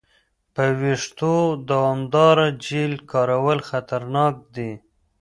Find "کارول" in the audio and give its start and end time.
3.11-3.59